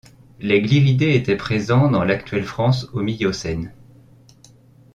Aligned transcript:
Les 0.39 0.59
Gliridés 0.63 1.13
étaient 1.15 1.37
présents 1.37 1.91
dans 1.91 2.03
l'actuelle 2.03 2.43
France 2.43 2.87
au 2.91 3.03
Miocène. 3.03 3.71